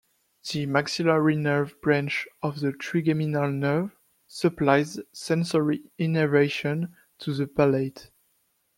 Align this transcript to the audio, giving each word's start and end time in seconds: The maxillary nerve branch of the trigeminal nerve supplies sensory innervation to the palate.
The 0.51 0.65
maxillary 0.65 1.35
nerve 1.35 1.79
branch 1.79 2.27
of 2.41 2.59
the 2.59 2.71
trigeminal 2.73 3.51
nerve 3.51 3.91
supplies 4.25 4.99
sensory 5.13 5.83
innervation 5.99 6.95
to 7.19 7.35
the 7.35 7.45
palate. 7.45 8.09